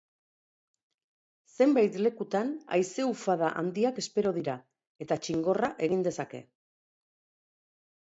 [1.57, 4.59] Zenbait lekutan haize ufada handiak espero dira,
[5.07, 6.45] eta txingorra egin dezake.